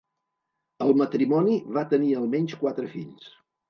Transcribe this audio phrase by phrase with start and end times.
[0.85, 3.35] El matrimoni va tenir almenys quatre fills.